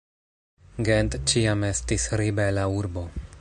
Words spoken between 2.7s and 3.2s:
urbo.